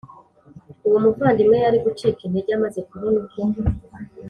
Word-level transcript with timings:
uwo 0.85 0.97
muvandimwe 1.03 1.57
yari 1.65 1.77
gucika 1.85 2.19
intege 2.23 2.51
amaze 2.57 2.79
kubona 2.89 3.17
uko 3.23 3.41